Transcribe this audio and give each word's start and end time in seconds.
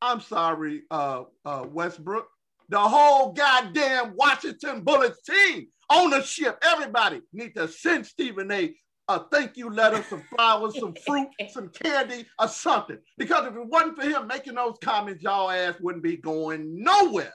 I'm 0.00 0.20
sorry, 0.20 0.82
uh, 0.90 1.24
uh, 1.44 1.66
Westbrook. 1.70 2.28
The 2.68 2.78
whole 2.78 3.32
goddamn 3.32 4.14
Washington 4.14 4.82
Bullets 4.82 5.22
team, 5.22 5.68
ownership, 5.90 6.58
everybody 6.62 7.22
need 7.32 7.54
to 7.56 7.66
send 7.66 8.06
Stephen 8.06 8.52
A. 8.52 8.74
a 9.08 9.20
thank 9.32 9.56
you 9.56 9.70
letter, 9.70 10.04
some 10.08 10.22
flowers, 10.34 10.78
some 10.78 10.94
fruit, 11.06 11.28
some 11.50 11.70
candy, 11.70 12.26
or 12.38 12.46
something. 12.46 12.98
Because 13.16 13.46
if 13.46 13.54
it 13.56 13.66
wasn't 13.66 13.96
for 13.96 14.08
him 14.08 14.26
making 14.26 14.54
those 14.54 14.76
comments, 14.84 15.22
y'all 15.22 15.50
ass 15.50 15.76
wouldn't 15.80 16.04
be 16.04 16.18
going 16.18 16.82
nowhere. 16.82 17.32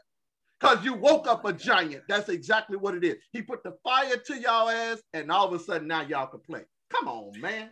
Because 0.59 0.85
you 0.85 0.93
woke 0.93 1.27
up 1.27 1.43
a 1.45 1.51
giant. 1.51 2.03
That's 2.07 2.29
exactly 2.29 2.77
what 2.77 2.95
it 2.95 3.03
is. 3.03 3.15
He 3.33 3.41
put 3.41 3.63
the 3.63 3.75
fire 3.83 4.15
to 4.15 4.39
y'all 4.39 4.69
ass, 4.69 5.01
and 5.13 5.31
all 5.31 5.47
of 5.47 5.59
a 5.59 5.63
sudden 5.63 5.87
now 5.87 6.03
y'all 6.03 6.27
can 6.27 6.39
play. 6.41 6.61
Come 6.91 7.07
on, 7.07 7.41
man. 7.41 7.71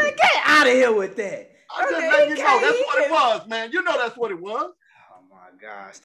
Man, 0.00 0.12
get 0.16 0.42
out 0.44 0.66
of 0.66 0.72
here 0.72 0.92
with 0.92 1.16
that. 1.16 1.50
I'm 1.76 1.88
just 1.88 2.00
letting 2.02 2.36
you 2.36 2.42
know 2.42 2.60
that's 2.60 2.78
what 2.86 3.04
it 3.04 3.10
was, 3.10 3.48
man. 3.48 3.72
You 3.72 3.82
know 3.82 3.96
that's 3.98 4.16
what 4.16 4.30
it 4.30 4.40
was. 4.40 4.72
Oh 5.12 5.22
my 5.30 5.50
gosh. 5.60 5.96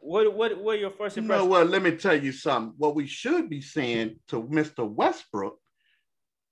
What 0.00 0.34
what 0.34 0.58
what 0.62 0.76
are 0.76 0.78
your 0.78 0.90
first 0.90 1.16
You 1.16 1.22
impressions? 1.22 1.28
know 1.28 1.50
what? 1.50 1.68
Let 1.70 1.82
me 1.82 1.92
tell 1.96 2.20
you 2.22 2.32
something. 2.32 2.74
What 2.76 2.94
we 2.94 3.06
should 3.06 3.48
be 3.48 3.60
saying 3.62 4.16
to 4.28 4.42
Mr. 4.42 4.88
Westbrook, 4.88 5.58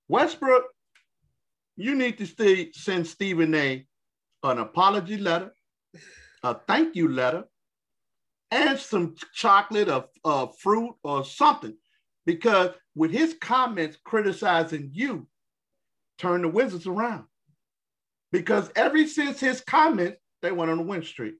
Westbrook, 0.09 0.65
you 1.77 1.95
need 1.95 2.17
to 2.19 2.27
stay, 2.27 2.71
send 2.73 3.07
Stephen 3.07 3.55
A. 3.55 3.87
an 4.45 4.59
apology 4.59 5.19
letter, 5.19 5.53
a 6.43 6.55
thank 6.67 6.97
you 6.97 7.09
letter, 7.09 7.45
and 8.51 8.79
some 8.79 9.15
chocolate 9.35 9.89
or, 9.89 10.07
or 10.25 10.53
fruit 10.59 10.95
or 11.05 11.25
something. 11.25 11.77
Because 12.27 12.71
with 12.95 13.11
his 13.11 13.35
comments 13.41 13.97
criticizing 14.05 14.91
you, 14.93 15.27
turn 16.19 16.43
the 16.43 16.49
Wizards 16.49 16.87
around. 16.87 17.25
Because 18.33 18.71
ever 18.77 19.07
since 19.07 19.41
his 19.41 19.61
comment, 19.61 20.17
they 20.43 20.53
went 20.53 20.71
on 20.71 20.79
a 20.79 20.83
win 20.83 21.03
streak. 21.03 21.35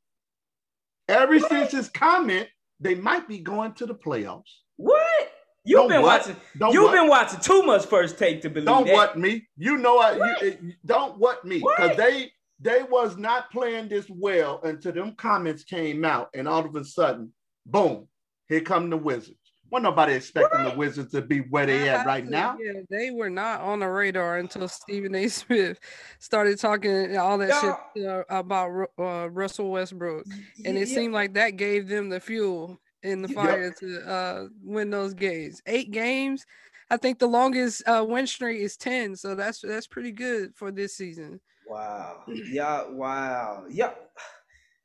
Ever 1.09 1.39
since 1.41 1.73
his 1.73 1.89
comment, 1.89 2.49
they 2.81 2.95
might 2.95 3.29
be 3.29 3.39
going 3.39 3.75
to 3.75 3.87
the 3.87 3.95
playoffs. 3.95 4.51
What? 4.77 5.33
You've 5.65 5.81
Don't 5.81 5.89
been 5.89 6.03
what? 6.03 6.21
watching. 6.21 6.37
Don't 6.59 6.73
You've 6.73 6.85
what? 6.85 6.93
been 6.93 7.09
watching 7.09 7.41
too 7.41 7.63
much 7.63 7.85
first 7.87 8.19
take 8.19 8.41
to 8.43 8.51
believe 8.51 8.67
Don't 8.67 8.87
that. 8.87 8.95
what 8.95 9.19
me. 9.19 9.47
You 9.57 9.77
know 9.77 9.99
I 9.99 10.17
What? 10.17 10.43
you- 10.43 10.73
don't 10.87 11.19
what 11.19 11.45
me 11.45 11.59
because 11.59 11.97
they 11.97 12.33
they 12.61 12.83
was 12.83 13.17
not 13.17 13.51
playing 13.51 13.89
this 13.89 14.07
well 14.09 14.61
until 14.63 14.93
them 14.93 15.15
comments 15.15 15.65
came 15.65 16.05
out, 16.05 16.29
and 16.35 16.47
all 16.47 16.65
of 16.65 16.75
a 16.77 16.85
sudden, 16.85 17.33
boom, 17.67 18.07
here 18.49 18.61
come 18.61 18.91
the 18.91 18.97
Wizards. 18.97 19.37
Well, 19.71 19.83
nobody 19.83 20.15
expecting 20.15 20.65
the 20.65 20.75
Wizards 20.77 21.13
to 21.13 21.23
be 21.23 21.39
where 21.43 21.65
they 21.65 21.89
at 21.89 22.05
right 22.05 22.27
now. 22.27 22.59
Yeah, 22.61 22.81
they 22.91 23.13
were 23.13 23.31
not 23.31 23.61
on 23.61 23.79
the 23.79 23.87
radar 23.89 24.39
until 24.39 24.67
Stephen 24.67 25.15
A. 25.15 25.29
Smith 25.29 25.79
started 26.19 26.59
talking 26.59 27.17
all 27.17 27.39
that 27.39 27.55
shit 27.95 28.05
uh, 28.05 28.25
about 28.29 28.89
uh, 28.99 29.31
Russell 29.31 29.71
Westbrook, 29.71 30.27
and 30.65 30.77
it 30.77 30.89
Yeah. 30.89 30.95
seemed 30.95 31.15
like 31.15 31.35
that 31.35 31.51
gave 31.57 31.89
them 31.89 32.09
the 32.09 32.19
fuel 32.21 32.81
in 33.05 33.23
the 33.23 33.29
Yep. 33.29 33.37
fire 33.37 33.73
to 33.79 34.09
uh, 34.11 34.49
win 34.63 34.91
those 34.91 35.15
games. 35.15 35.63
Eight 35.67 35.91
games. 35.93 36.45
I 36.91 36.97
think 36.97 37.21
the 37.21 37.29
longest 37.29 37.85
uh, 37.87 38.05
win 38.07 38.27
streak 38.27 38.61
is 38.61 38.77
ten, 38.77 39.15
so 39.15 39.37
that's 39.37 39.61
that's 39.61 39.87
pretty 39.87 40.11
good 40.11 40.57
for 40.57 40.73
this 40.73 40.97
season. 40.97 41.41
Wow. 41.71 42.25
Yeah. 42.29 42.89
Wow. 42.91 43.65
Yeah. 43.71 43.93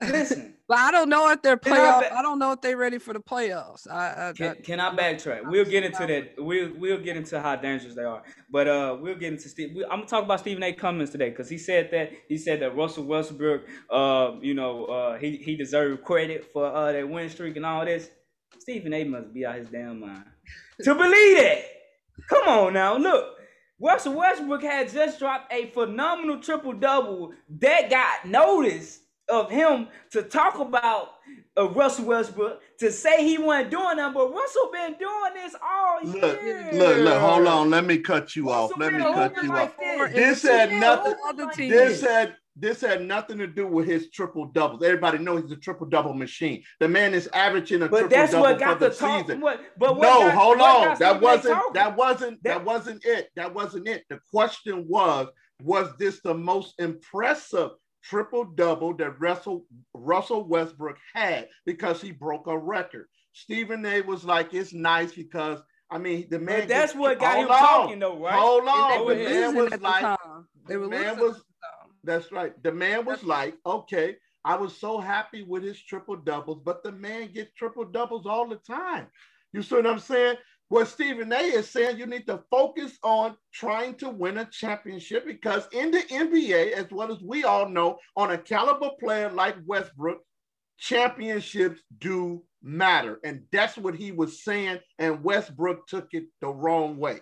Listen. 0.01 0.51
But 0.67 0.79
I 0.79 0.89
don't 0.89 1.09
know 1.09 1.29
if 1.29 1.43
they're 1.43 1.57
Can 1.57 1.73
I 1.73 1.77
playoff. 1.77 1.99
ba- 1.99 2.17
I 2.17 2.21
don't 2.23 2.39
know 2.39 2.51
if 2.53 2.59
they're 2.59 2.75
ready 2.75 2.97
for 2.97 3.13
the 3.13 3.19
playoffs. 3.19 3.87
I, 3.87 4.29
I, 4.29 4.33
Can, 4.33 4.47
I- 4.49 4.55
can 4.55 4.79
I 4.79 4.95
backtrack? 4.95 5.41
We'll 5.47 5.63
get 5.63 5.83
into 5.83 6.07
that. 6.07 6.33
We'll 6.39 6.71
we'll 6.75 6.97
get 7.03 7.15
into 7.15 7.39
how 7.39 7.55
dangerous 7.55 7.93
they 7.93 8.01
are. 8.03 8.23
But 8.49 8.67
uh, 8.67 8.97
we'll 8.99 9.13
get 9.13 9.33
into 9.33 9.47
Steve. 9.47 9.73
We, 9.75 9.83
I'm 9.83 9.99
gonna 9.99 10.07
talk 10.07 10.23
about 10.23 10.39
Stephen 10.39 10.63
A. 10.63 10.73
Cummins 10.73 11.11
today 11.11 11.29
because 11.29 11.49
he 11.51 11.59
said 11.59 11.91
that 11.91 12.13
he 12.27 12.39
said 12.39 12.61
that 12.61 12.75
Russell 12.75 13.03
Westbrook, 13.03 13.61
uh, 13.91 14.31
you 14.41 14.55
know, 14.55 14.85
uh, 14.85 15.17
he 15.19 15.37
he 15.37 15.55
deserved 15.55 16.03
credit 16.03 16.49
for 16.51 16.65
uh 16.65 16.91
that 16.91 17.07
win 17.07 17.29
streak 17.29 17.55
and 17.55 17.65
all 17.67 17.85
this. 17.85 18.09
Stephen 18.57 18.91
A. 18.91 19.03
must 19.03 19.31
be 19.35 19.45
out 19.45 19.57
his 19.57 19.67
damn 19.67 19.99
mind 19.99 20.23
to 20.81 20.95
believe 20.95 21.37
that. 21.37 21.59
Come 22.27 22.47
on 22.47 22.73
now, 22.73 22.97
look. 22.97 23.34
Russell 23.79 24.13
Westbrook 24.13 24.63
had 24.63 24.91
just 24.91 25.19
dropped 25.19 25.51
a 25.51 25.67
phenomenal 25.71 26.39
triple 26.39 26.73
double 26.73 27.33
that 27.59 27.89
got 27.89 28.25
notice 28.25 29.01
of 29.27 29.49
him 29.49 29.87
to 30.11 30.21
talk 30.23 30.59
about 30.59 31.09
uh, 31.57 31.69
Russell 31.69 32.05
Westbrook 32.05 32.61
to 32.79 32.91
say 32.91 33.23
he 33.27 33.37
wasn't 33.37 33.71
doing 33.71 33.97
that, 33.97 34.13
but 34.13 34.31
Russell 34.31 34.69
been 34.71 34.95
doing 34.99 35.33
this 35.33 35.55
all 35.61 35.99
Look, 36.03 36.41
year. 36.41 36.69
look, 36.73 36.97
look, 36.97 37.19
hold 37.19 37.47
on. 37.47 37.69
Let 37.69 37.85
me 37.85 37.97
cut 37.97 38.35
you 38.35 38.49
off. 38.49 38.71
Let 38.77 38.93
me 38.93 38.99
cut 38.99 39.35
you 39.41 39.49
like 39.49 39.69
off. 39.69 39.77
this. 39.79 40.13
This 40.13 40.43
had 40.43 40.71
nothing. 40.73 41.13
hooping 41.13 41.25
Other 41.27 41.45
like 41.45 41.55
team. 41.55 41.69
This 41.71 42.01
this. 42.01 42.09
had 42.09 42.35
this 42.55 42.81
had 42.81 43.01
nothing 43.03 43.37
to 43.39 43.47
do 43.47 43.67
with 43.67 43.85
his 43.85 44.09
triple 44.11 44.45
doubles. 44.45 44.81
Everybody 44.83 45.17
knows 45.17 45.43
he's 45.43 45.51
a 45.51 45.57
triple 45.57 45.87
double 45.87 46.13
machine. 46.13 46.63
The 46.79 46.87
man 46.87 47.13
is 47.13 47.27
averaging 47.33 47.81
a 47.81 47.89
But 47.89 47.99
triple 47.99 48.09
that's 48.17 48.31
double 48.31 48.43
what 48.43 48.53
for 48.55 48.59
got 48.59 48.79
the 48.79 48.89
the 48.89 48.95
talk. 48.95 49.21
season. 49.25 49.41
What, 49.41 49.61
but 49.77 49.97
what 49.97 50.03
no, 50.03 50.19
got, 50.21 50.35
hold 50.35 50.61
on. 50.61 50.97
That 50.99 51.21
wasn't 51.21 51.73
that 51.73 51.95
wasn't 51.97 52.43
that, 52.43 52.49
That- 52.59 52.65
wasn't 52.65 53.05
it. 53.05 53.29
That 53.35 53.53
wasn't 53.53 53.87
it. 53.87 54.03
The 54.09 54.19
question 54.31 54.85
was, 54.87 55.27
was 55.63 55.89
this 55.99 56.21
the 56.21 56.33
most 56.33 56.79
impressive 56.79 57.71
triple 58.03 58.45
double 58.45 58.93
that 58.97 59.19
Russell 59.19 59.65
Russell 59.93 60.47
Westbrook 60.47 60.97
had 61.13 61.47
because 61.65 62.01
he 62.01 62.11
broke 62.11 62.47
a 62.47 62.57
record? 62.57 63.07
Stephen 63.33 63.85
A 63.85 63.99
was 64.01 64.23
like, 64.23 64.53
it's 64.53 64.71
nice 64.73 65.11
because 65.11 65.59
I 65.91 65.97
mean 65.97 66.27
the 66.29 66.39
man. 66.39 66.61
But 66.61 66.67
that's 66.69 66.93
gets- 66.93 66.95
what 66.99 67.19
got 67.19 67.37
him 67.37 67.51
on, 67.51 67.57
talking, 67.59 67.99
though, 67.99 68.17
right? 68.17 68.33
Hold 68.33 68.67
on. 68.67 69.07
The 69.07 69.15
man 69.15 69.55
was 69.55 69.81
like, 69.81 70.19
the 70.67 70.79
man 70.79 71.19
was 71.19 71.35
at 71.35 71.37
the 71.37 71.39
time. 71.39 71.41
That's 72.05 72.31
right. 72.31 72.61
The 72.63 72.71
man 72.71 73.05
was 73.05 73.21
That's- 73.21 73.27
like, 73.27 73.57
okay, 73.65 74.17
I 74.43 74.55
was 74.55 74.77
so 74.77 74.99
happy 74.99 75.43
with 75.43 75.63
his 75.63 75.81
triple 75.81 76.15
doubles, 76.15 76.61
but 76.63 76.83
the 76.83 76.91
man 76.91 77.31
gets 77.33 77.51
triple 77.53 77.85
doubles 77.85 78.25
all 78.25 78.47
the 78.47 78.57
time. 78.57 79.07
You 79.53 79.63
see 79.63 79.75
what 79.75 79.87
I'm 79.87 79.99
saying? 79.99 80.37
What 80.69 80.87
Stephen 80.87 81.31
A 81.31 81.37
is 81.37 81.69
saying, 81.69 81.97
you 81.97 82.05
need 82.05 82.25
to 82.27 82.43
focus 82.49 82.97
on 83.03 83.37
trying 83.53 83.95
to 83.95 84.09
win 84.09 84.37
a 84.39 84.45
championship 84.45 85.25
because 85.25 85.67
in 85.71 85.91
the 85.91 86.01
NBA, 86.11 86.71
as 86.71 86.89
well 86.91 87.11
as 87.11 87.21
we 87.21 87.43
all 87.43 87.69
know, 87.69 87.99
on 88.15 88.31
a 88.31 88.37
caliber 88.37 88.89
player 88.99 89.29
like 89.31 89.55
Westbrook, 89.65 90.21
championships 90.77 91.81
do 91.99 92.43
matter. 92.61 93.19
And 93.23 93.43
that's 93.51 93.77
what 93.77 93.95
he 93.95 94.11
was 94.11 94.43
saying. 94.43 94.79
And 94.99 95.23
Westbrook 95.23 95.87
took 95.87 96.07
it 96.11 96.25
the 96.41 96.49
wrong 96.49 96.97
way 96.97 97.21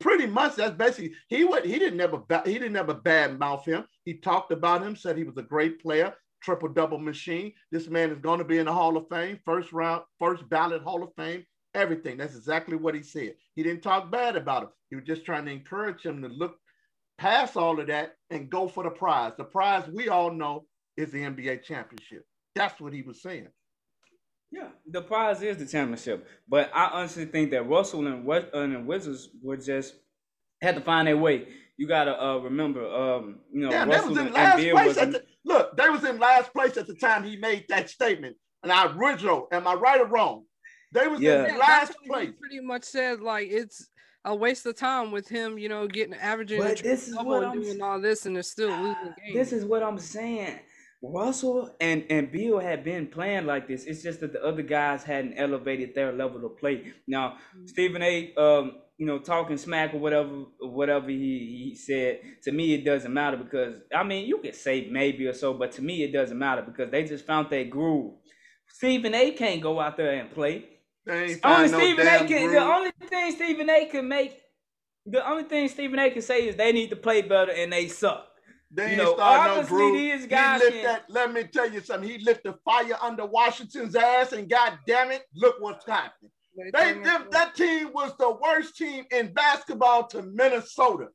pretty 0.00 0.26
much 0.26 0.56
that's 0.56 0.76
basically 0.76 1.12
he 1.28 1.44
would 1.44 1.64
he 1.64 1.78
didn't 1.78 2.00
ever 2.00 2.22
he 2.44 2.54
didn't 2.54 2.76
ever 2.76 2.94
bad 2.94 3.38
mouth 3.38 3.64
him. 3.64 3.84
He 4.04 4.14
talked 4.14 4.52
about 4.52 4.82
him, 4.82 4.96
said 4.96 5.16
he 5.16 5.24
was 5.24 5.36
a 5.36 5.42
great 5.42 5.80
player, 5.80 6.14
triple 6.42 6.68
double 6.68 6.98
machine. 6.98 7.52
This 7.72 7.88
man 7.88 8.10
is 8.10 8.18
going 8.18 8.38
to 8.38 8.44
be 8.44 8.58
in 8.58 8.66
the 8.66 8.72
Hall 8.72 8.96
of 8.96 9.08
Fame, 9.08 9.40
first 9.44 9.72
round, 9.72 10.02
first 10.18 10.48
ballot 10.48 10.82
Hall 10.82 11.02
of 11.02 11.10
Fame, 11.16 11.44
everything. 11.74 12.16
That's 12.16 12.36
exactly 12.36 12.76
what 12.76 12.94
he 12.94 13.02
said. 13.02 13.34
He 13.54 13.62
didn't 13.62 13.82
talk 13.82 14.10
bad 14.10 14.36
about 14.36 14.64
him. 14.64 14.68
He 14.90 14.96
was 14.96 15.04
just 15.04 15.24
trying 15.24 15.46
to 15.46 15.52
encourage 15.52 16.02
him 16.02 16.22
to 16.22 16.28
look 16.28 16.56
past 17.18 17.56
all 17.56 17.80
of 17.80 17.86
that 17.86 18.14
and 18.30 18.50
go 18.50 18.68
for 18.68 18.84
the 18.84 18.90
prize. 18.90 19.32
The 19.36 19.44
prize 19.44 19.88
we 19.88 20.08
all 20.08 20.30
know 20.30 20.66
is 20.96 21.10
the 21.10 21.22
NBA 21.22 21.62
championship. 21.62 22.24
That's 22.54 22.80
what 22.80 22.92
he 22.92 23.02
was 23.02 23.22
saying. 23.22 23.48
Yeah, 24.56 24.68
the 24.86 25.02
prize 25.02 25.42
is 25.42 25.58
the 25.58 25.66
championship. 25.66 26.26
But 26.48 26.70
I 26.74 26.86
honestly 26.86 27.26
think 27.26 27.50
that 27.50 27.68
Russell 27.68 28.06
and 28.06 28.24
West, 28.24 28.46
uh, 28.54 28.60
and 28.60 28.86
Wizards 28.86 29.28
were 29.42 29.56
just 29.56 29.94
had 30.62 30.76
to 30.76 30.80
find 30.80 31.06
their 31.06 31.16
way. 31.16 31.48
You 31.76 31.86
gotta 31.86 32.18
uh, 32.22 32.38
remember, 32.38 32.86
um, 32.86 33.40
you 33.52 33.60
know, 33.60 33.70
Yeah, 33.70 33.84
they 33.84 33.90
Russell 33.90 34.08
was 34.10 34.18
in 34.18 34.26
and, 34.26 34.34
last 34.34 34.56
place 34.56 34.86
was 34.86 34.98
at 34.98 35.12
the 35.12 35.24
look. 35.44 35.76
They 35.76 35.88
was 35.90 36.04
in 36.04 36.18
last 36.18 36.52
place 36.54 36.76
at 36.78 36.86
the 36.86 36.94
time 36.94 37.22
he 37.24 37.36
made 37.36 37.66
that 37.68 37.90
statement. 37.90 38.36
And 38.62 38.72
I 38.72 38.90
original, 38.96 39.46
am 39.52 39.66
I 39.66 39.74
right 39.74 40.00
or 40.00 40.06
wrong? 40.06 40.44
They 40.92 41.06
was 41.06 41.20
Yeah. 41.20 41.42
in 41.42 41.48
Yeah, 41.48 41.56
last 41.58 41.88
that's 41.88 41.96
he 42.02 42.08
place. 42.08 42.30
pretty 42.40 42.60
much 42.60 42.84
said 42.84 43.20
like 43.20 43.48
it's 43.50 43.90
a 44.24 44.34
waste 44.34 44.64
of 44.64 44.76
time 44.76 45.10
with 45.12 45.28
him, 45.28 45.58
you 45.58 45.68
know, 45.68 45.86
getting 45.86 46.14
averaging 46.14 46.58
But 46.58 46.78
this 46.78 47.08
is 47.08 47.14
what 47.16 47.44
I'm 47.44 47.60
doing 47.60 47.76
s- 47.76 47.80
all 47.82 48.00
this, 48.00 48.24
and 48.24 48.34
they're 48.34 48.42
still 48.42 48.70
losing 48.70 48.94
games. 49.04 49.34
This 49.34 49.52
is 49.52 49.64
what 49.66 49.82
I'm 49.82 49.98
saying. 49.98 50.60
Russell 51.12 51.74
and, 51.80 52.04
and 52.10 52.30
Beal 52.30 52.58
had 52.58 52.84
been 52.84 53.06
playing 53.06 53.46
like 53.46 53.68
this. 53.68 53.84
It's 53.84 54.02
just 54.02 54.20
that 54.20 54.32
the 54.32 54.44
other 54.44 54.62
guys 54.62 55.04
hadn't 55.04 55.34
elevated 55.36 55.94
their 55.94 56.12
level 56.12 56.44
of 56.44 56.58
play. 56.58 56.92
Now, 57.06 57.38
Stephen 57.66 58.02
A. 58.02 58.34
Um, 58.36 58.72
you 58.98 59.06
know, 59.06 59.18
talking 59.18 59.58
smack 59.58 59.92
or 59.92 59.98
whatever, 59.98 60.44
whatever 60.58 61.10
he, 61.10 61.68
he 61.68 61.74
said. 61.74 62.20
To 62.44 62.52
me, 62.52 62.72
it 62.74 62.84
doesn't 62.84 63.12
matter 63.12 63.36
because 63.36 63.74
I 63.94 64.02
mean, 64.02 64.26
you 64.26 64.38
could 64.38 64.54
say 64.54 64.88
maybe 64.90 65.26
or 65.26 65.34
so, 65.34 65.52
but 65.52 65.72
to 65.72 65.82
me, 65.82 66.02
it 66.02 66.12
doesn't 66.12 66.38
matter 66.38 66.62
because 66.62 66.90
they 66.90 67.04
just 67.04 67.26
found 67.26 67.50
their 67.50 67.64
groove. 67.64 68.14
Stephen 68.68 69.14
A. 69.14 69.32
can't 69.32 69.60
go 69.60 69.80
out 69.80 69.96
there 69.96 70.12
and 70.12 70.30
play. 70.30 70.64
They 71.04 71.38
Only 71.44 71.70
no 71.70 71.78
Stephen 71.78 72.06
A. 72.06 72.26
can. 72.26 72.52
The 72.52 72.60
only 72.60 72.90
thing 73.08 73.32
Stephen 73.32 73.70
A. 73.70 73.86
can 73.86 74.08
make. 74.08 74.40
The 75.04 75.28
only 75.28 75.44
thing 75.44 75.68
Stephen 75.68 75.98
A. 75.98 76.10
can 76.10 76.22
say 76.22 76.48
is 76.48 76.56
they 76.56 76.72
need 76.72 76.90
to 76.90 76.96
play 76.96 77.22
better 77.22 77.52
and 77.52 77.72
they 77.72 77.88
suck. 77.88 78.26
They 78.70 78.82
you 78.84 78.88
ain't 78.90 78.98
know, 78.98 79.14
starting 79.14 79.44
no 79.44 79.60
obviously 79.60 79.76
groove. 79.76 79.94
these 79.96 80.20
He 80.22 80.26
guys 80.28 80.60
lit 80.60 80.72
can- 80.74 80.84
that. 80.84 81.04
Let 81.08 81.32
me 81.32 81.44
tell 81.44 81.70
you 81.70 81.80
something. 81.80 82.08
He 82.08 82.18
lit 82.18 82.42
the 82.42 82.54
fire 82.64 82.96
under 83.00 83.24
Washington's 83.24 83.94
ass, 83.96 84.32
and 84.32 84.48
God 84.48 84.78
damn 84.86 85.10
it, 85.10 85.22
look 85.34 85.56
what's 85.60 85.86
happening. 85.86 86.30
They, 86.72 86.94
them, 86.94 87.26
that 87.32 87.54
team 87.54 87.92
was 87.92 88.12
the 88.18 88.30
worst 88.42 88.76
team 88.76 89.04
in 89.12 89.32
basketball 89.34 90.06
to 90.08 90.22
Minnesota. 90.22 91.08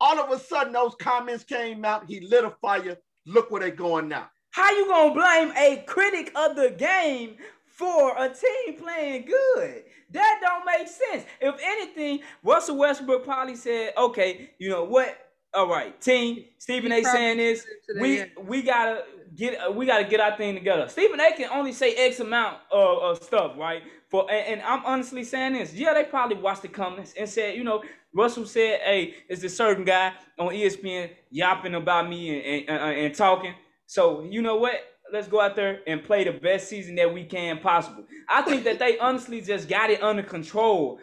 All 0.00 0.18
of 0.18 0.30
a 0.30 0.38
sudden, 0.42 0.72
those 0.72 0.94
comments 0.98 1.44
came 1.44 1.84
out. 1.84 2.04
He 2.08 2.20
lit 2.20 2.44
a 2.44 2.50
fire. 2.62 2.96
Look 3.26 3.50
where 3.50 3.60
they're 3.60 3.70
going 3.70 4.08
now. 4.08 4.30
How 4.52 4.70
you 4.70 4.86
gonna 4.86 5.12
blame 5.12 5.52
a 5.56 5.84
critic 5.86 6.32
of 6.34 6.56
the 6.56 6.70
game 6.70 7.36
for 7.66 8.14
a 8.16 8.28
team 8.30 8.78
playing 8.78 9.26
good? 9.26 9.84
That 10.12 10.38
don't 10.40 10.64
make 10.64 10.88
sense. 10.88 11.26
If 11.40 11.56
anything, 11.62 12.20
Russell 12.42 12.76
Westbrook 12.78 13.24
probably 13.24 13.56
said, 13.56 13.92
"Okay, 13.98 14.50
you 14.58 14.70
know 14.70 14.84
what? 14.84 15.25
All 15.54 15.68
right, 15.68 15.98
team. 16.00 16.44
Stephen 16.58 16.92
A. 16.92 17.02
saying 17.02 17.38
this. 17.38 17.66
We 18.00 18.24
we 18.46 18.62
gotta 18.62 19.04
get 19.34 19.58
uh, 19.60 19.70
we 19.70 19.86
gotta 19.86 20.04
get 20.04 20.20
our 20.20 20.36
thing 20.36 20.54
together. 20.54 20.88
Stephen 20.88 21.20
A. 21.20 21.32
can 21.32 21.50
only 21.50 21.72
say 21.72 21.94
X 21.94 22.20
amount 22.20 22.58
of, 22.70 22.98
of 22.98 23.22
stuff, 23.22 23.52
right? 23.56 23.82
For 24.08 24.30
and, 24.30 24.60
and, 24.60 24.62
I'm 24.62 24.84
honestly 24.84 25.24
saying 25.24 25.54
this. 25.54 25.72
Yeah, 25.72 25.94
they 25.94 26.04
probably 26.04 26.36
watched 26.36 26.62
the 26.62 26.68
comments 26.68 27.14
and 27.18 27.28
said, 27.28 27.56
you 27.56 27.64
know, 27.64 27.82
Russell 28.14 28.46
said, 28.46 28.80
"Hey, 28.80 29.14
it's 29.28 29.42
a 29.44 29.48
certain 29.48 29.84
guy 29.84 30.12
on 30.38 30.48
ESPN 30.48 31.10
yapping 31.30 31.74
about 31.74 32.08
me 32.08 32.38
and 32.38 32.68
and, 32.68 32.80
uh, 32.80 32.84
and 32.84 33.14
talking." 33.14 33.54
So 33.86 34.24
you 34.24 34.42
know 34.42 34.56
what? 34.56 34.74
Let's 35.12 35.28
go 35.28 35.40
out 35.40 35.54
there 35.54 35.80
and 35.86 36.02
play 36.02 36.24
the 36.24 36.32
best 36.32 36.68
season 36.68 36.96
that 36.96 37.12
we 37.12 37.24
can 37.24 37.58
possible. 37.58 38.04
I 38.28 38.42
think 38.42 38.64
that 38.64 38.78
they 38.80 38.98
honestly 38.98 39.40
just 39.40 39.68
got 39.68 39.88
it 39.90 40.02
under 40.02 40.22
control. 40.22 40.98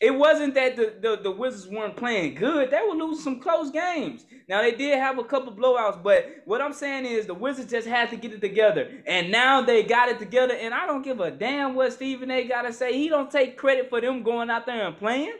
It 0.00 0.14
wasn't 0.14 0.54
that 0.54 0.76
the, 0.76 0.94
the, 1.00 1.20
the 1.24 1.30
Wizards 1.30 1.66
weren't 1.66 1.96
playing 1.96 2.36
good. 2.36 2.70
They 2.70 2.80
were 2.88 2.94
losing 2.94 3.22
some 3.22 3.40
close 3.40 3.72
games. 3.72 4.26
Now 4.48 4.62
they 4.62 4.72
did 4.72 4.96
have 4.96 5.18
a 5.18 5.24
couple 5.24 5.52
blowouts, 5.52 6.02
but 6.02 6.24
what 6.44 6.60
I'm 6.60 6.72
saying 6.72 7.04
is 7.04 7.26
the 7.26 7.34
Wizards 7.34 7.70
just 7.70 7.88
had 7.88 8.08
to 8.10 8.16
get 8.16 8.32
it 8.32 8.40
together. 8.40 9.02
And 9.06 9.32
now 9.32 9.60
they 9.60 9.82
got 9.82 10.08
it 10.08 10.20
together. 10.20 10.54
And 10.54 10.72
I 10.72 10.86
don't 10.86 11.02
give 11.02 11.18
a 11.18 11.32
damn 11.32 11.74
what 11.74 11.92
Stephen 11.92 12.30
A 12.30 12.46
gotta 12.46 12.72
say. 12.72 12.92
He 12.96 13.08
don't 13.08 13.30
take 13.30 13.56
credit 13.56 13.90
for 13.90 14.00
them 14.00 14.22
going 14.22 14.50
out 14.50 14.66
there 14.66 14.86
and 14.86 14.96
playing. 14.96 15.34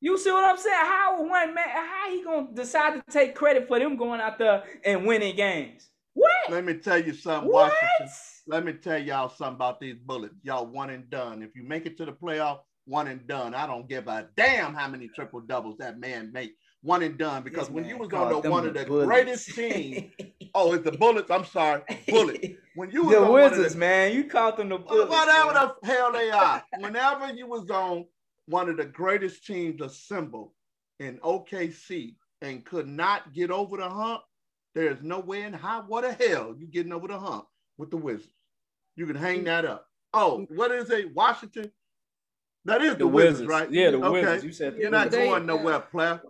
You 0.00 0.18
see 0.18 0.32
what 0.32 0.44
I'm 0.44 0.58
saying? 0.58 0.74
How 0.74 1.22
one 1.22 1.54
man, 1.54 1.68
how 1.68 2.10
he 2.10 2.24
gonna 2.24 2.48
decide 2.52 2.94
to 2.94 3.12
take 3.12 3.36
credit 3.36 3.68
for 3.68 3.78
them 3.78 3.96
going 3.96 4.20
out 4.20 4.38
there 4.38 4.64
and 4.84 5.06
winning 5.06 5.36
games? 5.36 5.88
What? 6.14 6.30
Let 6.50 6.64
me 6.64 6.74
tell 6.74 7.02
you 7.02 7.14
something, 7.14 7.50
what? 7.50 7.72
Washington. 7.72 8.14
Let 8.46 8.64
me 8.64 8.72
tell 8.74 8.98
y'all 8.98 9.30
something 9.30 9.54
about 9.54 9.80
these 9.80 9.96
bullets. 10.04 10.34
Y'all 10.42 10.66
one 10.66 10.90
and 10.90 11.08
done. 11.08 11.42
If 11.42 11.56
you 11.56 11.62
make 11.62 11.86
it 11.86 11.96
to 11.98 12.04
the 12.04 12.12
playoff, 12.12 12.58
one 12.86 13.08
and 13.08 13.26
done. 13.26 13.54
I 13.54 13.66
don't 13.66 13.88
give 13.88 14.08
a 14.08 14.28
damn 14.36 14.74
how 14.74 14.88
many 14.88 15.08
triple 15.08 15.40
doubles 15.40 15.78
that 15.78 15.98
man 15.98 16.32
make. 16.32 16.52
One 16.82 17.02
and 17.02 17.16
done. 17.16 17.42
Because 17.42 17.70
when 17.70 17.86
you 17.86 17.96
was 17.96 18.12
on 18.12 18.42
the 18.42 18.50
one 18.50 18.66
of 18.66 18.74
the 18.74 18.84
bullets. 18.84 19.06
greatest 19.06 19.54
teams, 19.54 20.12
oh, 20.54 20.74
it's 20.74 20.84
the 20.84 20.92
bullets. 20.92 21.30
I'm 21.30 21.46
sorry, 21.46 21.82
bullet. 22.08 22.58
When 22.74 22.90
you 22.90 23.04
was 23.04 23.14
the 23.14 23.30
Wizards, 23.30 23.72
the, 23.72 23.78
man, 23.78 24.12
you 24.12 24.24
called 24.24 24.58
them 24.58 24.68
the 24.68 24.78
bullets. 24.78 25.10
Whatever 25.10 25.54
man. 25.54 25.70
the 25.80 25.86
hell 25.86 26.12
they 26.12 26.30
are. 26.30 26.62
Whenever 26.78 27.32
you 27.32 27.46
was 27.46 27.70
on 27.70 28.04
one 28.46 28.68
of 28.68 28.76
the 28.76 28.84
greatest 28.84 29.46
teams 29.46 29.80
assembled 29.80 30.50
in 31.00 31.18
OKC 31.18 32.16
and 32.42 32.64
could 32.64 32.86
not 32.86 33.32
get 33.32 33.50
over 33.50 33.78
the 33.78 33.88
hump, 33.88 34.20
there 34.74 34.90
is 34.90 34.98
no 35.02 35.20
way 35.20 35.42
in 35.42 35.54
how 35.54 35.84
what 35.88 36.02
the 36.02 36.12
hell 36.28 36.54
you 36.58 36.66
getting 36.66 36.92
over 36.92 37.08
the 37.08 37.18
hump 37.18 37.46
with 37.78 37.90
the 37.90 37.96
Wizards. 37.96 38.28
You 38.96 39.06
can 39.06 39.16
hang 39.16 39.40
mm. 39.40 39.44
that 39.46 39.64
up. 39.64 39.86
Oh, 40.12 40.46
what 40.50 40.70
is 40.70 40.90
it? 40.90 41.14
Washington? 41.14 41.72
That 42.64 42.80
is 42.82 42.92
the, 42.92 42.98
the 43.00 43.06
Wizards, 43.06 43.40
Wizards, 43.40 43.48
right? 43.48 43.70
Yeah, 43.70 43.90
the 43.90 43.98
okay. 43.98 44.10
Wizards. 44.10 44.44
You 44.44 44.52
said 44.52 44.76
you're 44.78 44.90
not 44.90 45.10
they, 45.10 45.26
going 45.26 45.46
nowhere, 45.46 45.80
player. 45.80 46.20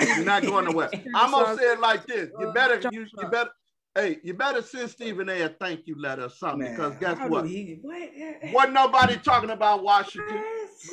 You're 0.00 0.24
not 0.24 0.42
going 0.42 0.66
nowhere. 0.66 0.90
I'm 1.14 1.30
gonna 1.30 1.56
say 1.56 1.72
it 1.72 1.80
like 1.80 2.06
this: 2.06 2.30
you 2.38 2.48
uh, 2.48 2.52
better, 2.52 2.80
you, 2.92 3.06
you 3.18 3.28
better, 3.28 3.50
Hey, 3.96 4.18
you 4.24 4.34
better 4.34 4.60
send 4.60 4.90
Stephen 4.90 5.28
A. 5.28 5.42
a 5.42 5.48
thank 5.48 5.86
you 5.86 5.94
letter 6.00 6.24
or 6.24 6.28
something 6.28 6.62
Man, 6.62 6.74
because 6.74 6.96
guess 6.98 7.16
what? 7.30 7.46
He, 7.46 7.78
what? 7.80 8.10
Wasn't 8.52 8.72
nobody 8.72 9.16
talking 9.18 9.50
about 9.50 9.84
Washington. 9.84 10.42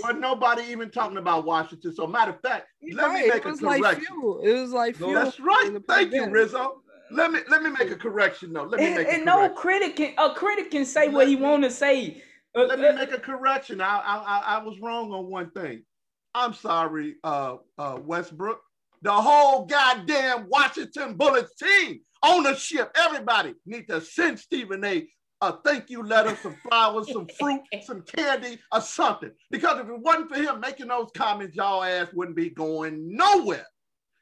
Wasn't 0.03 0.19
nobody 0.19 0.63
even 0.69 0.91
talking 0.91 1.17
about 1.17 1.43
Washington. 1.43 1.95
So 1.95 2.05
matter 2.05 2.31
of 2.31 2.41
fact, 2.41 2.67
He's 2.79 2.93
let 2.93 3.07
right. 3.07 3.23
me 3.23 3.29
make 3.29 3.45
a 3.45 3.53
correction. 3.53 3.81
Like 3.81 3.97
it 4.43 4.53
was 4.53 4.71
like 4.71 4.97
fuel. 4.97 5.13
That's 5.13 5.39
right. 5.39 5.79
Thank 5.87 6.13
you, 6.13 6.29
Rizzo. 6.29 6.83
Let 7.09 7.31
me 7.31 7.39
let 7.49 7.63
me 7.63 7.71
make 7.71 7.89
a 7.89 7.95
correction 7.95 8.53
though. 8.53 8.63
Let 8.65 8.79
me 8.79 8.85
and, 8.85 8.95
make 8.95 9.07
and 9.07 9.25
no 9.25 9.49
critic 9.49 9.95
can 9.95 10.13
a 10.19 10.35
critic 10.35 10.69
can 10.69 10.85
say 10.85 11.09
what 11.09 11.27
he 11.27 11.35
want 11.35 11.63
to 11.63 11.71
say. 11.71 12.21
Uh, 12.55 12.65
let 12.65 12.79
uh, 12.79 12.81
me 12.81 12.91
make 12.93 13.11
a 13.11 13.19
correction. 13.19 13.81
I, 13.81 13.99
I 13.99 14.57
I 14.57 14.63
was 14.63 14.79
wrong 14.79 15.11
on 15.13 15.27
one 15.27 15.51
thing. 15.51 15.83
I'm 16.35 16.53
sorry, 16.53 17.15
uh, 17.23 17.57
uh, 17.77 17.99
Westbrook. 18.03 18.61
The 19.01 19.11
whole 19.11 19.65
goddamn 19.65 20.47
Washington 20.47 21.15
Bullets 21.15 21.55
team 21.55 22.01
ownership, 22.23 22.91
everybody 22.95 23.55
need 23.65 23.87
to 23.87 23.99
send 24.01 24.39
Stephen 24.39 24.83
A. 24.85 25.07
a 25.41 25.53
thank 25.65 25.89
you 25.89 26.03
letter, 26.03 26.37
some 26.43 26.55
flowers, 26.67 27.11
some 27.11 27.27
fruit, 27.39 27.61
some 27.83 28.03
candy, 28.03 28.59
or 28.71 28.81
something. 28.81 29.31
Because 29.49 29.79
if 29.79 29.87
it 29.87 29.99
wasn't 29.99 30.29
for 30.29 30.41
him 30.41 30.59
making 30.59 30.87
those 30.87 31.09
comments, 31.15 31.55
y'all 31.55 31.83
ass 31.83 32.09
wouldn't 32.13 32.37
be 32.37 32.49
going 32.49 33.15
nowhere. 33.15 33.65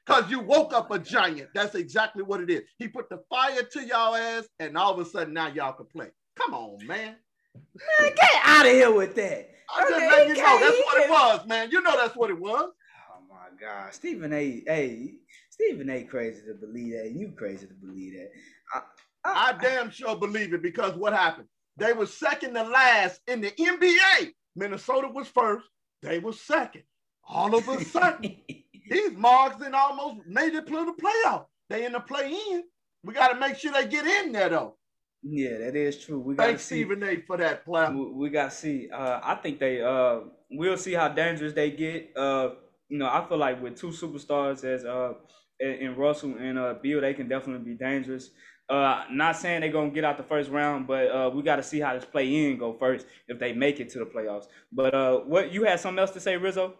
Because 0.06 0.32
you 0.32 0.40
woke 0.40 0.74
up 0.74 0.90
a 0.92 0.98
giant. 0.98 1.50
That's 1.54 1.76
exactly 1.76 2.24
what 2.24 2.42
it 2.42 2.50
is. 2.50 2.62
He 2.78 2.88
put 2.88 3.10
the 3.10 3.22
fire 3.30 3.62
to 3.62 3.86
y'all 3.86 4.16
ass, 4.16 4.48
and 4.60 4.78
all 4.78 4.94
of 4.94 5.06
a 5.06 5.10
sudden 5.10 5.34
now 5.34 5.48
y'all 5.48 5.74
can 5.74 5.88
play. 5.88 6.08
Come 6.36 6.54
on, 6.54 6.88
man. 6.88 7.16
Man, 7.56 8.12
get 8.16 8.42
out 8.44 8.66
of 8.66 8.72
here 8.72 8.92
with 8.92 9.16
that. 9.16 9.50
Okay, 9.82 9.90
just 9.90 10.00
letting 10.00 10.36
you 10.36 10.42
know 10.42 10.60
that's 10.60 10.78
what 10.86 11.04
it 11.04 11.10
was, 11.10 11.48
man. 11.48 11.72
You 11.72 11.82
know 11.82 11.96
that's 11.96 12.16
what 12.16 12.30
it 12.30 12.40
was. 12.40 12.72
Oh 12.72 13.22
my 13.30 13.50
God, 13.60 13.94
Stephen 13.94 14.34
A. 14.34 14.64
Hey, 14.66 15.14
Stephen 15.50 15.90
A. 15.90 16.04
crazy 16.04 16.42
to 16.48 16.54
believe 16.56 16.94
that. 16.94 17.12
You 17.12 17.34
crazy 17.38 17.68
to 17.68 17.74
believe 17.74 18.14
that. 18.14 18.32
I, 18.74 18.82
I, 19.26 19.50
I 19.50 19.54
damn 19.62 19.92
sure 19.92 20.16
believe 20.16 20.54
it 20.54 20.62
because 20.62 20.96
what 20.96 21.14
happened? 21.14 21.48
They 21.78 21.94
were 21.94 22.06
second 22.06 22.56
to 22.56 22.64
last 22.64 23.22
in 23.28 23.42
the 23.42 23.52
NBA. 23.52 24.34
Minnesota 24.56 25.08
was 25.08 25.28
first. 25.28 25.68
They 26.02 26.20
were 26.20 26.34
second. 26.34 26.84
All 27.28 27.56
of 27.56 27.68
a 27.70 27.84
sudden, 27.86 28.38
these 28.90 29.12
marks 29.16 29.58
then 29.58 29.76
almost 29.76 30.26
made 30.28 30.56
it 30.56 30.68
to 30.68 30.86
the 30.86 30.94
playoff. 31.02 31.46
They 31.70 31.86
in 31.86 31.94
the 31.94 32.00
play 32.00 32.32
in. 32.52 32.64
We 33.04 33.14
got 33.14 33.30
to 33.30 33.40
make 33.40 33.58
sure 33.58 33.72
they 33.72 33.88
get 33.88 34.06
in 34.06 34.32
there 34.32 34.50
though. 34.50 34.76
Yeah, 35.22 35.58
that 35.58 35.76
is 35.76 36.04
true. 36.04 36.20
We 36.20 36.36
got 36.36 36.60
Stephen 36.60 37.04
A. 37.04 37.18
for 37.28 37.38
that 37.38 37.66
play. 37.66 37.90
We, 37.90 38.12
we 38.14 38.30
got 38.30 38.52
to 38.52 38.56
see. 38.56 38.90
Uh, 38.90 39.20
I 39.22 39.36
think 39.36 39.60
they. 39.60 39.82
Uh, 39.82 40.22
we'll 40.50 40.78
see 40.78 40.94
how 40.94 41.10
dangerous 41.10 41.54
they 41.54 41.72
get. 41.72 42.16
Uh, 42.16 42.52
you 42.88 42.98
know, 42.98 43.08
I 43.08 43.26
feel 43.28 43.38
like 43.38 43.62
with 43.62 43.78
two 43.78 43.90
superstars 43.90 44.64
as 44.64 44.86
uh 44.86 45.14
and 45.60 45.98
Russell 45.98 46.36
and 46.40 46.58
uh, 46.58 46.76
Beal, 46.82 47.02
they 47.02 47.14
can 47.14 47.28
definitely 47.28 47.74
be 47.74 47.78
dangerous. 47.78 48.30
Uh, 48.70 49.04
not 49.12 49.36
saying 49.36 49.62
they're 49.62 49.72
gonna 49.72 49.90
get 49.90 50.06
out 50.06 50.16
the 50.16 50.24
first 50.24 50.50
round, 50.52 50.88
but 50.88 51.08
uh, 51.08 51.30
we 51.34 51.42
got 51.42 51.56
to 51.56 51.64
see 51.64 51.80
how 51.80 51.94
this 51.94 52.06
play 52.06 52.46
in 52.46 52.58
go 52.58 52.74
first 52.74 53.06
if 53.28 53.40
they 53.40 53.52
make 53.52 53.80
it 53.80 53.90
to 53.90 54.00
the 54.00 54.06
playoffs. 54.06 54.46
But 54.72 54.94
uh, 54.94 55.18
what 55.20 55.52
you 55.52 55.64
had 55.64 55.80
something 55.80 56.00
else 56.00 56.12
to 56.12 56.20
say, 56.20 56.38
Rizzo? 56.38 56.76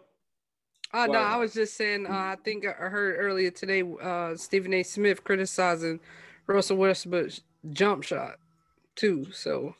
Uh, 0.92 1.06
no, 1.06 1.18
I 1.18 1.36
was 1.36 1.52
just 1.52 1.76
saying. 1.76 2.06
Uh, 2.06 2.10
I 2.10 2.36
think 2.44 2.64
I 2.64 2.70
heard 2.70 3.16
earlier 3.18 3.50
today 3.50 3.82
uh, 4.02 4.36
Stephen 4.36 4.72
A. 4.74 4.82
Smith 4.82 5.24
criticizing 5.24 6.00
Russell 6.46 6.76
Westbrook's 6.76 7.42
jump 7.72 8.04
shot 8.04 8.36
too. 8.96 9.26
So 9.32 9.74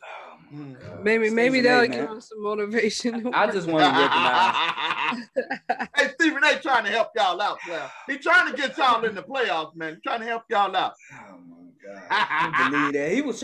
Mm. 0.53 1.05
Maybe 1.05 1.31
maybe 1.31 1.61
that'll 1.61 1.87
give 1.87 2.11
us 2.11 2.29
some 2.29 2.43
motivation. 2.43 3.31
I 3.35 3.51
just 3.53 3.69
want 3.69 3.85
to 3.85 4.01
recognize. 4.01 5.89
hey, 5.97 6.13
Stephen 6.15 6.43
A. 6.43 6.59
trying 6.59 6.85
to 6.85 6.91
help 6.91 7.11
y'all 7.15 7.41
out, 7.41 7.61
player. 7.61 7.89
He's 8.09 8.21
trying 8.21 8.51
to 8.51 8.57
get 8.57 8.77
y'all 8.77 9.05
in 9.05 9.15
the 9.15 9.23
playoffs, 9.23 9.77
man. 9.77 9.95
He's 9.95 10.03
trying 10.03 10.21
to 10.21 10.27
help 10.27 10.43
y'all 10.49 10.75
out. 10.75 10.95
Oh 11.13 11.39
my 11.49 11.57
god! 11.85 12.03
I 12.11 12.69
believe 12.69 12.93
that 12.95 13.13
he 13.13 13.23
was 13.23 13.39